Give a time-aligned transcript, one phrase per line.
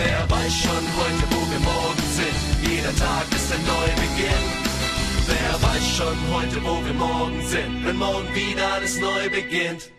[0.00, 2.70] Wer weiß schon heute, wo wir morgen sind?
[2.70, 4.46] Jeder Tag ist ein Neubeginn.
[5.26, 7.84] Wer weiß schon heute, wo wir morgen sind?
[7.84, 9.90] Wenn morgen wieder alles neu beginnt.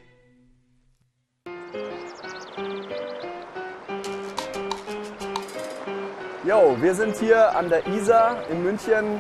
[6.46, 9.20] Jo, wir sind hier an der Isar in München.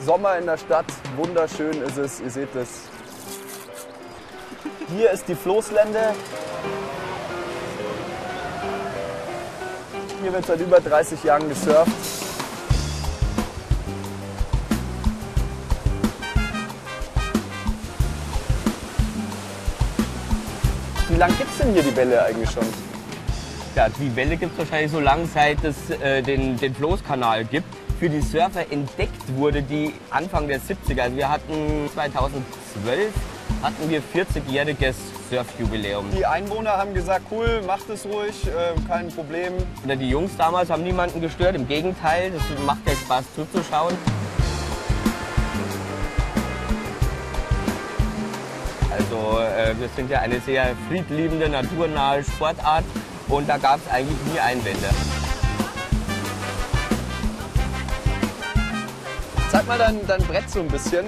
[0.00, 0.86] Sommer in der Stadt,
[1.16, 2.88] wunderschön ist es, ihr seht es.
[4.96, 6.14] Hier ist die Floßlände.
[10.28, 11.90] Hier wird seit über 30 Jahren gesurft.
[21.08, 22.66] Wie lange gibt es denn hier die Welle eigentlich schon?
[23.74, 27.74] Ja, die Welle gibt es wahrscheinlich so lange, seit es äh, den, den Floßkanal gibt.
[27.98, 31.04] Für die Surfer entdeckt wurde die Anfang der 70er.
[31.04, 33.14] Also wir hatten 2012
[33.62, 34.94] hatten wir 40-jähriges
[35.30, 36.06] Surfjubiläum.
[36.16, 39.54] Die Einwohner haben gesagt, cool, macht es ruhig, äh, kein Problem.
[39.84, 43.94] Oder die Jungs damals haben niemanden gestört, im Gegenteil, das macht ja Spaß zuzuschauen.
[48.90, 52.84] Also äh, wir sind ja eine sehr friedliebende, naturnahe Sportart
[53.28, 54.88] und da gab es eigentlich nie Einwände.
[59.50, 61.06] Zeig mal dein, dein Brett so ein bisschen.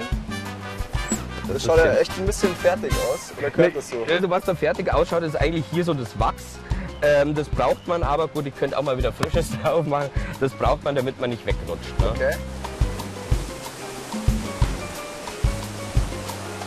[1.53, 3.31] Das schaut ja echt ein bisschen fertig aus.
[3.37, 3.97] Oder gehört das so?
[4.09, 6.43] Also was da fertig ausschaut, ist eigentlich hier so das Wachs.
[7.01, 10.09] Ähm, das braucht man aber, gut, ich könnte auch mal wieder Frisches drauf machen.
[10.39, 11.99] Das braucht man, damit man nicht wegrutscht.
[11.99, 12.11] Ne?
[12.15, 12.35] Okay.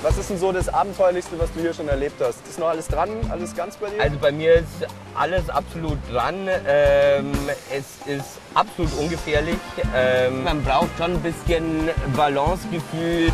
[0.04, 2.46] Was ist denn so das Abenteuerlichste, was du hier schon erlebt hast?
[2.46, 3.08] Ist noch alles dran?
[3.30, 4.02] Alles ganz bei dir?
[4.02, 6.46] Also bei mir ist alles absolut dran.
[6.68, 7.32] Ähm,
[7.72, 9.56] es ist absolut ungefährlich.
[9.96, 13.32] Ähm, man braucht schon ein bisschen Balancegefühl.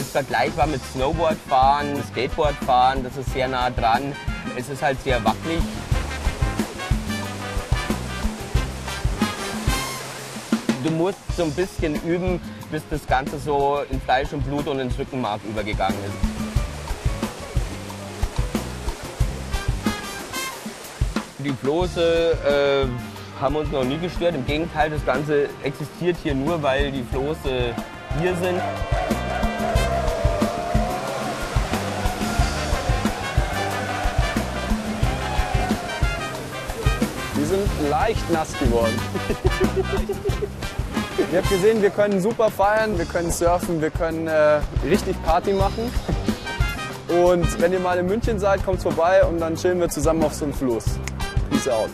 [0.00, 4.14] Ist vergleichbar mit Snowboardfahren, Skateboardfahren, das ist sehr nah dran.
[4.56, 5.62] Es ist halt sehr wackelig.
[10.82, 12.40] Du musst so ein bisschen üben,
[12.70, 16.14] bis das Ganze so in Fleisch und Blut und ins Rückenmark übergegangen ist.
[21.38, 24.34] Die Floße äh, haben uns noch nie gestört.
[24.34, 27.74] Im Gegenteil, das Ganze existiert hier nur, weil die Floße
[28.18, 28.60] hier sind.
[37.50, 38.94] Sind leicht nass geworden.
[41.32, 45.52] Ihr habt gesehen, wir können super feiern, wir können surfen, wir können äh, richtig Party
[45.52, 45.90] machen.
[47.08, 50.32] Und wenn ihr mal in München seid, kommt vorbei und dann chillen wir zusammen auf
[50.32, 50.84] so einem Floß.
[51.50, 51.90] Peace out.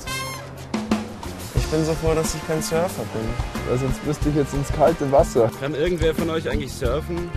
[1.55, 3.29] Ich bin so froh, dass ich kein Surfer bin.
[3.67, 5.51] Weil sonst müsste ich jetzt ins kalte Wasser.
[5.59, 7.31] Kann irgendwer von euch eigentlich surfen?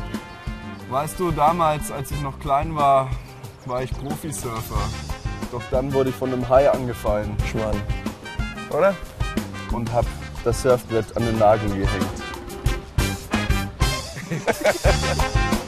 [0.89, 3.09] Weißt du, damals, als ich noch klein war,
[3.65, 4.81] war ich Profisurfer.
[5.51, 7.35] Doch dann wurde ich von einem Hai angefallen.
[7.49, 7.81] Schmarrn.
[8.71, 8.95] Oder?
[9.71, 10.05] Und hab
[10.43, 12.07] das Surfbrett an den Nagel gehängt.